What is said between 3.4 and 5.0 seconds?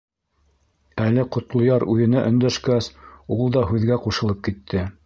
да һүҙгә ҡушылып китте: